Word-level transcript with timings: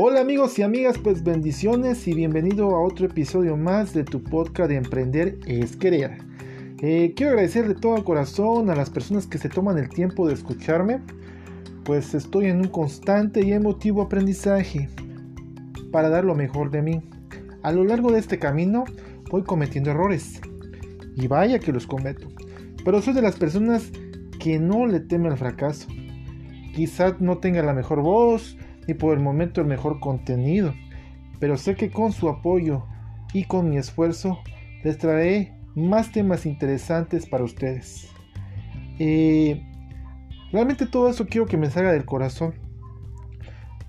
Hola 0.00 0.20
amigos 0.20 0.56
y 0.60 0.62
amigas, 0.62 0.96
pues 0.96 1.24
bendiciones 1.24 2.06
y 2.06 2.14
bienvenido 2.14 2.76
a 2.76 2.86
otro 2.86 3.06
episodio 3.06 3.56
más 3.56 3.92
de 3.92 4.04
tu 4.04 4.22
podcast 4.22 4.70
de 4.70 4.76
Emprender 4.76 5.40
es 5.44 5.76
Querer. 5.76 6.18
Eh, 6.80 7.14
quiero 7.16 7.32
agradecer 7.32 7.66
de 7.66 7.74
todo 7.74 8.04
corazón 8.04 8.70
a 8.70 8.76
las 8.76 8.90
personas 8.90 9.26
que 9.26 9.38
se 9.38 9.48
toman 9.48 9.76
el 9.76 9.88
tiempo 9.88 10.28
de 10.28 10.34
escucharme, 10.34 11.00
pues 11.84 12.14
estoy 12.14 12.46
en 12.46 12.58
un 12.58 12.68
constante 12.68 13.44
y 13.44 13.52
emotivo 13.52 14.02
aprendizaje 14.02 14.88
para 15.90 16.10
dar 16.10 16.24
lo 16.24 16.36
mejor 16.36 16.70
de 16.70 16.82
mí. 16.82 17.02
A 17.64 17.72
lo 17.72 17.82
largo 17.82 18.12
de 18.12 18.20
este 18.20 18.38
camino 18.38 18.84
voy 19.32 19.42
cometiendo 19.42 19.90
errores 19.90 20.40
y 21.16 21.26
vaya 21.26 21.58
que 21.58 21.72
los 21.72 21.88
cometo, 21.88 22.28
pero 22.84 23.02
soy 23.02 23.14
de 23.14 23.22
las 23.22 23.34
personas 23.34 23.90
que 24.38 24.60
no 24.60 24.86
le 24.86 25.00
teme 25.00 25.26
al 25.26 25.38
fracaso. 25.38 25.88
Quizás 26.72 27.20
no 27.20 27.38
tenga 27.38 27.64
la 27.64 27.74
mejor 27.74 28.00
voz, 28.00 28.56
ni 28.88 28.94
por 28.94 29.12
el 29.12 29.22
momento 29.22 29.60
el 29.60 29.66
mejor 29.68 30.00
contenido, 30.00 30.74
pero 31.38 31.56
sé 31.56 31.76
que 31.76 31.90
con 31.90 32.10
su 32.10 32.28
apoyo 32.28 32.86
y 33.32 33.44
con 33.44 33.70
mi 33.70 33.76
esfuerzo 33.76 34.40
les 34.82 34.96
traeré 34.98 35.54
más 35.76 36.10
temas 36.10 36.46
interesantes 36.46 37.26
para 37.26 37.44
ustedes. 37.44 38.08
Eh, 38.98 39.62
realmente 40.50 40.86
todo 40.86 41.08
eso 41.10 41.26
quiero 41.26 41.46
que 41.46 41.58
me 41.58 41.70
salga 41.70 41.92
del 41.92 42.06
corazón. 42.06 42.54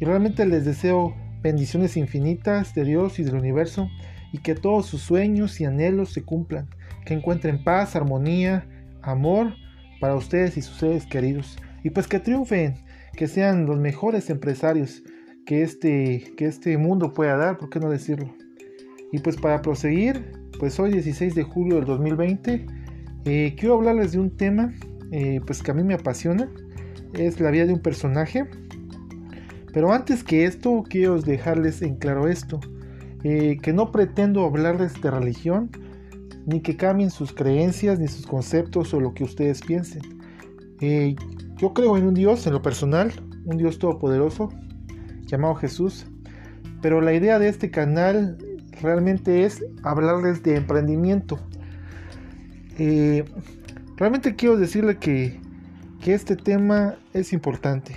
Y 0.00 0.04
realmente 0.04 0.44
les 0.46 0.64
deseo 0.64 1.14
bendiciones 1.42 1.96
infinitas 1.96 2.74
de 2.74 2.84
Dios 2.84 3.18
y 3.18 3.24
del 3.24 3.36
universo 3.36 3.88
y 4.32 4.38
que 4.38 4.54
todos 4.54 4.86
sus 4.86 5.02
sueños 5.02 5.60
y 5.60 5.64
anhelos 5.64 6.12
se 6.12 6.22
cumplan, 6.22 6.68
que 7.04 7.14
encuentren 7.14 7.62
paz, 7.62 7.96
armonía, 7.96 8.66
amor 9.02 9.54
para 10.00 10.16
ustedes 10.16 10.56
y 10.56 10.62
sus 10.62 10.76
seres 10.76 11.06
queridos 11.06 11.56
y 11.86 11.90
pues 11.90 12.08
que 12.08 12.18
triunfen 12.18 12.74
que 13.16 13.26
sean 13.26 13.66
los 13.66 13.78
mejores 13.78 14.30
empresarios 14.30 15.02
que 15.46 15.62
este, 15.62 16.34
que 16.36 16.46
este 16.46 16.76
mundo 16.76 17.12
pueda 17.12 17.36
dar, 17.36 17.58
¿por 17.58 17.70
qué 17.70 17.80
no 17.80 17.90
decirlo? 17.90 18.34
Y 19.12 19.18
pues 19.20 19.36
para 19.36 19.62
proseguir, 19.62 20.32
pues 20.58 20.78
hoy 20.78 20.92
16 20.92 21.34
de 21.34 21.42
julio 21.42 21.76
del 21.76 21.84
2020, 21.86 22.66
eh, 23.24 23.54
quiero 23.58 23.74
hablarles 23.74 24.12
de 24.12 24.18
un 24.18 24.36
tema 24.36 24.72
eh, 25.12 25.40
pues 25.46 25.62
que 25.62 25.70
a 25.70 25.74
mí 25.74 25.84
me 25.84 25.94
apasiona, 25.94 26.50
es 27.14 27.40
la 27.40 27.50
vida 27.50 27.66
de 27.66 27.72
un 27.72 27.80
personaje. 27.80 28.44
Pero 29.72 29.92
antes 29.92 30.24
que 30.24 30.44
esto, 30.44 30.84
quiero 30.88 31.20
dejarles 31.20 31.82
en 31.82 31.96
claro 31.96 32.28
esto, 32.28 32.60
eh, 33.22 33.58
que 33.62 33.72
no 33.72 33.92
pretendo 33.92 34.44
hablarles 34.44 35.00
de 35.00 35.10
religión, 35.10 35.70
ni 36.46 36.60
que 36.60 36.76
cambien 36.76 37.10
sus 37.10 37.32
creencias, 37.32 37.98
ni 37.98 38.08
sus 38.08 38.26
conceptos 38.26 38.94
o 38.94 39.00
lo 39.00 39.14
que 39.14 39.24
ustedes 39.24 39.60
piensen. 39.62 40.02
Yo 41.56 41.72
creo 41.72 41.96
en 41.96 42.06
un 42.06 42.14
Dios, 42.14 42.46
en 42.46 42.52
lo 42.52 42.62
personal, 42.62 43.12
un 43.44 43.56
Dios 43.56 43.78
todopoderoso, 43.78 44.50
llamado 45.26 45.54
Jesús. 45.54 46.06
Pero 46.82 47.00
la 47.00 47.14
idea 47.14 47.38
de 47.38 47.48
este 47.48 47.70
canal 47.70 48.36
realmente 48.82 49.44
es 49.44 49.64
hablarles 49.82 50.42
de 50.42 50.56
emprendimiento. 50.56 51.38
Eh, 52.78 53.24
realmente 53.96 54.36
quiero 54.36 54.56
decirle 54.56 54.98
que, 54.98 55.40
que 56.00 56.12
este 56.12 56.36
tema 56.36 56.96
es 57.14 57.32
importante. 57.32 57.96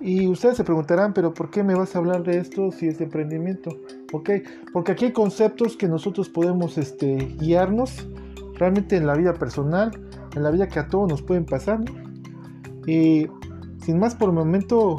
Y 0.00 0.26
ustedes 0.26 0.56
se 0.56 0.64
preguntarán, 0.64 1.14
pero 1.14 1.32
¿por 1.32 1.50
qué 1.50 1.62
me 1.62 1.74
vas 1.74 1.94
a 1.94 1.98
hablar 1.98 2.24
de 2.24 2.38
esto 2.38 2.70
si 2.72 2.88
es 2.88 2.98
de 2.98 3.04
emprendimiento? 3.04 3.70
Ok, 4.12 4.30
porque 4.72 4.92
aquí 4.92 5.06
hay 5.06 5.12
conceptos 5.12 5.76
que 5.76 5.88
nosotros 5.88 6.28
podemos 6.28 6.76
este, 6.78 7.16
guiarnos 7.38 8.06
realmente 8.54 8.96
en 8.96 9.06
la 9.06 9.14
vida 9.14 9.34
personal, 9.34 9.90
en 10.34 10.42
la 10.42 10.50
vida 10.50 10.68
que 10.68 10.78
a 10.78 10.88
todos 10.88 11.08
nos 11.08 11.22
pueden 11.22 11.46
pasar. 11.46 11.80
Y 12.86 13.26
sin 13.84 13.98
más 13.98 14.14
por 14.14 14.28
el 14.30 14.34
momento, 14.34 14.96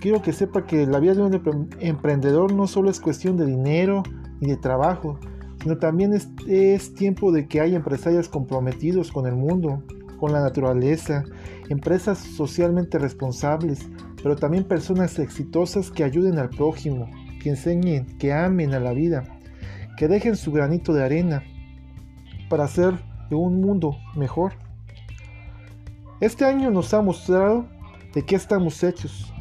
quiero 0.00 0.22
que 0.22 0.32
sepa 0.32 0.66
que 0.66 0.86
la 0.86 0.98
vida 0.98 1.14
de 1.14 1.22
un 1.22 1.68
emprendedor 1.80 2.52
no 2.52 2.66
solo 2.66 2.90
es 2.90 3.00
cuestión 3.00 3.36
de 3.36 3.46
dinero 3.46 4.02
y 4.40 4.46
de 4.46 4.56
trabajo, 4.56 5.18
sino 5.62 5.78
también 5.78 6.12
es, 6.12 6.94
tiempo 6.94 7.30
de 7.30 7.46
que 7.46 7.60
haya 7.60 7.76
empresarios 7.76 8.28
comprometidos 8.28 9.12
con 9.12 9.26
el 9.26 9.36
mundo, 9.36 9.82
con 10.18 10.32
la 10.32 10.40
naturaleza, 10.40 11.24
empresas 11.68 12.18
socialmente 12.18 12.98
responsables, 12.98 13.88
pero 14.22 14.34
también 14.34 14.64
personas 14.64 15.18
exitosas 15.20 15.90
que 15.90 16.02
ayuden 16.02 16.38
al 16.38 16.50
prójimo, 16.50 17.08
que 17.40 17.50
enseñen, 17.50 18.06
que 18.18 18.32
amen 18.32 18.74
a 18.74 18.80
la 18.80 18.92
vida, 18.92 19.22
que 19.96 20.08
dejen 20.08 20.36
su 20.36 20.50
granito 20.50 20.92
de 20.92 21.04
arena 21.04 21.44
para 22.50 22.64
hacer 22.64 22.94
de 23.30 23.36
un 23.36 23.60
mundo 23.60 23.96
mejor. 24.16 24.54
Este 26.22 26.44
año 26.44 26.70
nos 26.70 26.94
ha 26.94 27.02
mostrado 27.02 27.66
de 28.14 28.24
qué 28.24 28.36
estamos 28.36 28.84
hechos, 28.84 29.34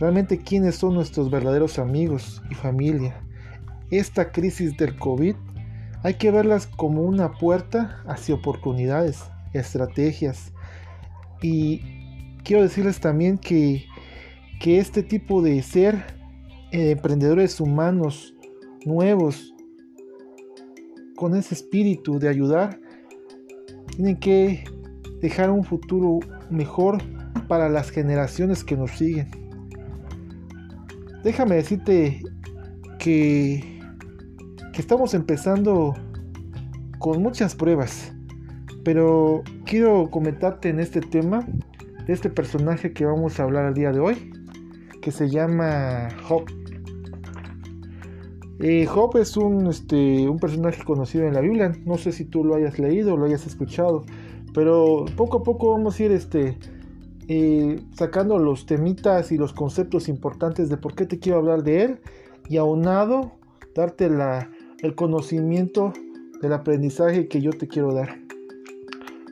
realmente 0.00 0.36
quiénes 0.36 0.74
son 0.74 0.94
nuestros 0.94 1.30
verdaderos 1.30 1.78
amigos 1.78 2.42
y 2.50 2.56
familia. 2.56 3.22
Esta 3.92 4.32
crisis 4.32 4.76
del 4.76 4.96
COVID 4.96 5.36
hay 6.02 6.14
que 6.14 6.32
verlas 6.32 6.66
como 6.66 7.02
una 7.02 7.30
puerta 7.30 8.02
hacia 8.04 8.34
oportunidades, 8.34 9.22
estrategias. 9.52 10.52
Y 11.40 11.82
quiero 12.42 12.64
decirles 12.64 12.98
también 12.98 13.38
que, 13.38 13.84
que 14.58 14.80
este 14.80 15.04
tipo 15.04 15.40
de 15.40 15.62
ser 15.62 16.04
eh, 16.72 16.90
emprendedores 16.90 17.60
humanos 17.60 18.34
nuevos, 18.84 19.54
con 21.14 21.36
ese 21.36 21.54
espíritu 21.54 22.18
de 22.18 22.28
ayudar, 22.28 22.80
tienen 23.94 24.16
que 24.16 24.64
dejar 25.20 25.50
un 25.50 25.64
futuro 25.64 26.20
mejor 26.50 26.98
para 27.48 27.68
las 27.68 27.90
generaciones 27.90 28.64
que 28.64 28.76
nos 28.76 28.92
siguen. 28.92 29.28
Déjame 31.24 31.56
decirte 31.56 32.22
que, 32.98 33.80
que 34.72 34.80
estamos 34.80 35.14
empezando 35.14 35.94
con 36.98 37.22
muchas 37.22 37.54
pruebas, 37.54 38.12
pero 38.84 39.42
quiero 39.64 40.10
comentarte 40.10 40.68
en 40.68 40.80
este 40.80 41.00
tema 41.00 41.46
de 42.06 42.12
este 42.12 42.30
personaje 42.30 42.92
que 42.92 43.04
vamos 43.04 43.38
a 43.38 43.44
hablar 43.44 43.66
el 43.66 43.74
día 43.74 43.92
de 43.92 44.00
hoy, 44.00 44.32
que 45.02 45.10
se 45.10 45.28
llama 45.28 46.08
Job. 46.24 46.44
Eh, 48.60 48.86
Job 48.86 49.16
es 49.18 49.36
un, 49.36 49.66
este, 49.68 50.28
un 50.28 50.38
personaje 50.38 50.82
conocido 50.84 51.26
en 51.26 51.34
la 51.34 51.40
Biblia, 51.40 51.72
no 51.84 51.96
sé 51.96 52.12
si 52.12 52.24
tú 52.24 52.44
lo 52.44 52.56
hayas 52.56 52.78
leído 52.78 53.14
o 53.14 53.16
lo 53.16 53.26
hayas 53.26 53.46
escuchado, 53.46 54.04
pero 54.58 55.04
poco 55.16 55.38
a 55.38 55.42
poco 55.44 55.70
vamos 55.70 56.00
a 56.00 56.02
ir 56.02 56.10
este, 56.10 56.58
eh, 57.28 57.80
sacando 57.94 58.40
los 58.40 58.66
temitas 58.66 59.30
y 59.30 59.38
los 59.38 59.52
conceptos 59.52 60.08
importantes 60.08 60.68
de 60.68 60.76
por 60.76 60.96
qué 60.96 61.06
te 61.06 61.20
quiero 61.20 61.38
hablar 61.38 61.62
de 61.62 61.84
él 61.84 62.00
y 62.48 62.56
aunado 62.56 63.30
darte 63.72 64.10
la, 64.10 64.50
el 64.80 64.96
conocimiento 64.96 65.92
del 66.42 66.52
aprendizaje 66.54 67.28
que 67.28 67.40
yo 67.40 67.52
te 67.52 67.68
quiero 67.68 67.94
dar. 67.94 68.18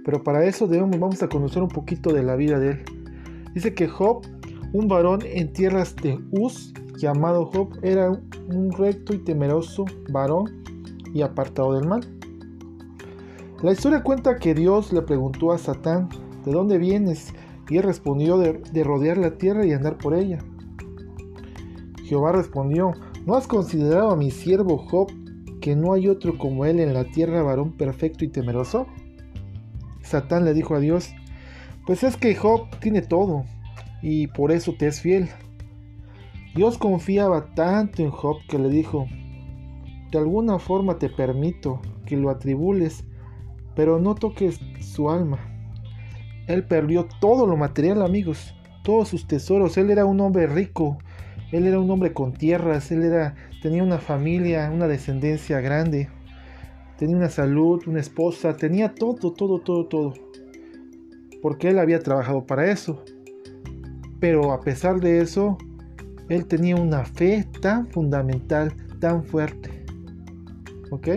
Pero 0.04 0.22
para 0.22 0.44
eso 0.44 0.69
vamos 0.69 1.20
a 1.25 1.28
conocer 1.28 1.60
un 1.60 1.70
poquito 1.70 2.12
de 2.12 2.22
la 2.22 2.36
vida 2.36 2.60
de 2.60 2.70
él. 2.70 2.84
Dice 3.53 3.75
que 3.75 3.88
Job, 3.88 4.25
un 4.72 4.86
varón 4.86 5.22
en 5.25 5.53
tierras 5.53 5.97
de 5.97 6.20
Uz, 6.31 6.72
llamado 6.98 7.47
Job, 7.47 7.76
era 7.82 8.12
un 8.12 8.70
recto 8.70 9.12
y 9.12 9.19
temeroso 9.19 9.86
varón 10.09 10.62
y 11.12 11.22
apartado 11.22 11.75
del 11.75 11.88
mal. 11.88 12.16
La 13.62 13.72
historia 13.72 14.02
cuenta 14.02 14.36
que 14.36 14.52
Dios 14.52 14.92
le 14.92 15.00
preguntó 15.00 15.50
a 15.50 15.56
Satán, 15.56 16.10
¿de 16.44 16.52
dónde 16.52 16.76
vienes? 16.76 17.32
Y 17.70 17.78
él 17.78 17.84
respondió 17.84 18.36
de, 18.36 18.84
rodear 18.84 19.16
la 19.16 19.38
tierra 19.38 19.64
y 19.64 19.72
andar 19.72 19.96
por 19.96 20.12
ella. 20.12 20.40
Jehová 22.04 22.32
respondió, 22.32 22.92
¿no 23.24 23.34
has 23.34 23.46
considerado 23.46 24.10
a 24.10 24.16
mi 24.16 24.30
siervo 24.30 24.76
Job, 24.76 25.10
que 25.62 25.74
no 25.74 25.94
hay 25.94 26.06
otro 26.06 26.36
como 26.36 26.66
él 26.66 26.80
en 26.80 26.92
la 26.92 27.04
tierra, 27.04 27.42
varón 27.42 27.72
perfecto 27.72 28.26
y 28.26 28.28
temeroso? 28.28 28.86
Satán 30.02 30.44
le 30.44 30.52
dijo 30.52 30.74
a 30.74 30.78
Dios, 30.80 31.14
pues 31.86 32.04
es 32.04 32.18
que 32.18 32.34
Job 32.34 32.68
tiene 32.80 33.00
todo, 33.00 33.44
y 34.02 34.26
por 34.26 34.52
eso 34.52 34.74
te 34.78 34.86
es 34.86 35.00
fiel. 35.00 35.30
Dios 36.54 36.76
confiaba 36.76 37.54
tanto 37.54 38.02
en 38.02 38.10
Job 38.10 38.36
que 38.48 38.59
le 38.59 38.68
dijo, 38.68 39.06
de 40.12 40.18
alguna 40.18 40.59
forma 40.59 40.98
te 40.98 41.09
permito 41.09 41.80
que 42.04 42.18
lo 42.18 42.28
atribules 42.28 43.02
pero 43.76 44.00
no 44.00 44.16
toques 44.16 44.58
su 44.80 45.10
alma. 45.10 45.38
Él 46.48 46.64
perdió 46.64 47.06
todo 47.20 47.46
lo 47.46 47.56
material, 47.56 48.02
amigos, 48.02 48.54
todos 48.82 49.08
sus 49.08 49.28
tesoros. 49.28 49.76
Él 49.76 49.90
era 49.90 50.06
un 50.06 50.20
hombre 50.20 50.46
rico, 50.46 50.98
él 51.52 51.66
era 51.66 51.78
un 51.78 51.90
hombre 51.90 52.12
con 52.12 52.32
tierras, 52.32 52.90
él 52.90 53.02
era, 53.02 53.36
tenía 53.62 53.82
una 53.82 53.98
familia, 53.98 54.70
una 54.72 54.88
descendencia 54.88 55.60
grande, 55.60 56.08
tenía 56.98 57.16
una 57.16 57.28
salud, 57.28 57.82
una 57.86 58.00
esposa, 58.00 58.56
tenía 58.56 58.94
todo, 58.94 59.32
todo, 59.32 59.60
todo, 59.60 59.86
todo. 59.86 60.14
Porque 61.42 61.68
él 61.68 61.78
había 61.78 62.00
trabajado 62.00 62.46
para 62.46 62.70
eso. 62.70 63.04
Pero 64.18 64.52
a 64.52 64.60
pesar 64.62 65.00
de 65.00 65.20
eso, 65.20 65.58
él 66.30 66.46
tenía 66.46 66.76
una 66.76 67.04
fe 67.04 67.46
tan 67.60 67.88
fundamental, 67.88 68.72
tan 69.00 69.22
fuerte. 69.22 69.84
¿Ok? 70.90 71.08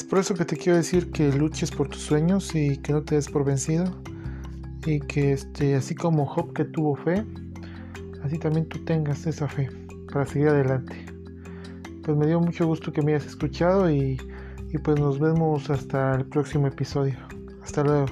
Es 0.00 0.04
por 0.04 0.18
eso 0.18 0.32
que 0.32 0.46
te 0.46 0.56
quiero 0.56 0.78
decir 0.78 1.10
que 1.10 1.30
luches 1.30 1.70
por 1.70 1.86
tus 1.86 2.00
sueños 2.00 2.54
y 2.54 2.78
que 2.78 2.94
no 2.94 3.02
te 3.02 3.16
des 3.16 3.28
por 3.28 3.44
vencido. 3.44 3.84
Y 4.86 4.98
que 4.98 5.32
este, 5.34 5.74
así 5.74 5.94
como 5.94 6.24
Job 6.24 6.54
que 6.54 6.64
tuvo 6.64 6.96
fe, 6.96 7.22
así 8.24 8.38
también 8.38 8.66
tú 8.66 8.82
tengas 8.86 9.26
esa 9.26 9.46
fe 9.46 9.68
para 10.10 10.24
seguir 10.24 10.48
adelante. 10.48 11.04
Pues 12.02 12.16
me 12.16 12.26
dio 12.26 12.40
mucho 12.40 12.66
gusto 12.66 12.90
que 12.90 13.02
me 13.02 13.12
hayas 13.12 13.26
escuchado 13.26 13.90
y, 13.90 14.18
y 14.72 14.78
pues 14.78 14.98
nos 14.98 15.18
vemos 15.18 15.68
hasta 15.68 16.14
el 16.14 16.24
próximo 16.24 16.66
episodio. 16.66 17.18
Hasta 17.62 17.84
luego. 17.84 18.06